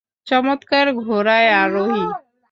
চমৎকার 0.27 0.85
ঘোড়ায় 1.01 1.49
আরোহী। 1.61 2.03